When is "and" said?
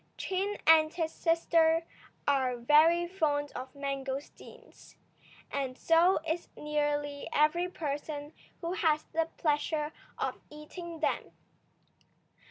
0.65-0.91, 5.51-5.77